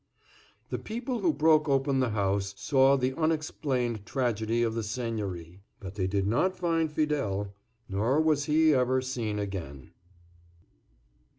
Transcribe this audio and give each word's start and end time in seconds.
The 0.71 0.79
people 0.79 1.19
who 1.19 1.31
broke 1.31 1.69
open 1.69 1.99
the 1.99 2.09
house 2.09 2.55
saw 2.57 2.95
the 2.97 3.13
unexplained 3.15 4.03
tragedy 4.03 4.63
of 4.63 4.73
the 4.73 4.81
Seigniory, 4.81 5.61
but 5.79 5.93
they 5.93 6.07
did 6.07 6.25
not 6.25 6.55
find 6.57 6.91
Fidele, 6.91 7.53
nor 7.87 8.19
was 8.19 8.45
he 8.45 8.73
ever 8.73 9.03
seen 9.03 9.37
again. 9.37 9.91